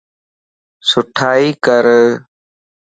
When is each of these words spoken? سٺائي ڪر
سٺائي 0.89 1.45
ڪر 1.65 1.85